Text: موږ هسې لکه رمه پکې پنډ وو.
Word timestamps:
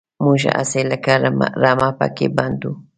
موږ 0.23 0.41
هسې 0.57 0.81
لکه 0.91 1.11
رمه 1.63 1.89
پکې 1.99 2.27
پنډ 2.35 2.59
وو. 2.67 2.73